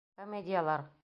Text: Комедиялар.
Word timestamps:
Комедиялар. 0.15 0.89